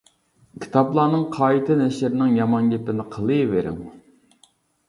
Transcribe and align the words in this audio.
كىتابلارنىڭ 0.63 1.25
قايتا 1.35 1.77
نەشرىنىڭ 1.83 2.31
يامان 2.39 2.73
گېپىنى 2.73 3.07
قىلىۋېرىڭ. 3.17 3.77